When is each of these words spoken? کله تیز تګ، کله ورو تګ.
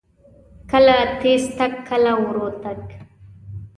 کله 0.71 0.97
تیز 1.21 1.43
تګ، 1.57 1.73
کله 1.87 2.11
ورو 2.21 2.47
تګ. 2.63 2.81